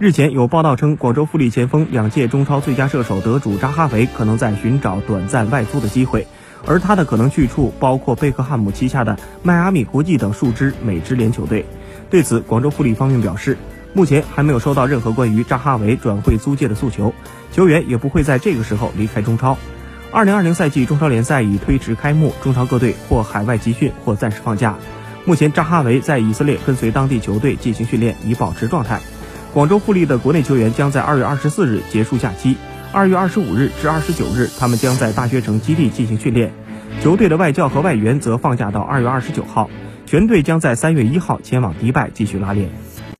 [0.00, 6.26] 日前有报道称，广州富力前锋、两届中超最佳射手得主扎哈维可能在寻找短暂外租的机会，
[6.66, 11.66] 而他的可能去处包括贝克汉姆旗下的迈阿密国际等数支美职联球队。
[12.08, 13.58] 对此，广州富力方面表示，
[13.92, 17.12] 目前还没有收到任何关于扎哈维转会租借的诉求，
[17.52, 19.58] 球员也不会在这个时候离开中超。
[20.10, 24.76] 二零二零赛季中超联赛已推迟开幕，中超各队或海外集训，或暂时放假。
[25.26, 28.98] 目前，扎哈维在以色列跟随当地球队进行训练，以保持状态。
[29.52, 32.56] 广州富力的国内球员将在二月二十四日结束假期，
[32.92, 36.52] 二月二十五日至二十九日，他们将在大学城基地进行训练。
[37.02, 39.68] 球队的外教和外援则放假到二月二十九号，
[40.06, 42.70] 全队将在三月一号前往迪拜继续拉练。